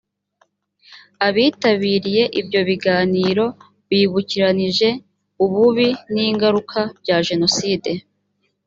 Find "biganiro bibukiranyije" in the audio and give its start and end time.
2.69-4.87